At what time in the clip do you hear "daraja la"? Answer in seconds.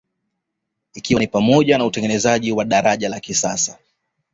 2.65-3.19